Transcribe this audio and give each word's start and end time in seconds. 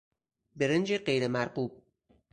برنج 0.55 0.93
غیرمرغوب 0.97 1.83